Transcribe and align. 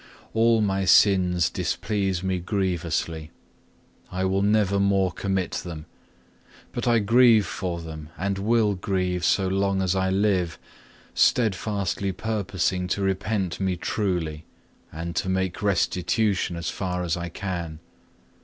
All 0.33 0.61
my 0.61 0.83
sins 0.83 1.47
displease 1.47 2.23
me 2.23 2.39
grievously: 2.39 3.29
I 4.11 4.25
will 4.25 4.41
never 4.41 4.79
more 4.79 5.11
commit 5.11 5.51
them; 5.51 5.85
but 6.71 6.87
I 6.87 6.97
grieve 6.97 7.45
for 7.45 7.79
them 7.81 8.09
and 8.17 8.39
will 8.39 8.73
grieve 8.73 9.23
so 9.23 9.47
long 9.47 9.79
as 9.79 9.95
I 9.95 10.09
live, 10.09 10.57
steadfastly 11.13 12.13
purposing 12.13 12.87
to 12.87 13.03
repent 13.03 13.59
me 13.59 13.75
truly, 13.75 14.43
and 14.91 15.15
to 15.17 15.29
make 15.29 15.61
restitution 15.61 16.55
as 16.55 16.71
far 16.71 17.03
as 17.03 17.15
I 17.15 17.29
can. 17.29 17.77